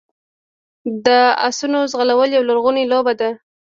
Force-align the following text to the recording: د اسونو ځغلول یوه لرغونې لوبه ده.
د 1.05 1.07
اسونو 1.47 1.79
ځغلول 1.91 2.29
یوه 2.35 2.47
لرغونې 2.49 2.83
لوبه 2.91 3.13
ده. 3.19 3.29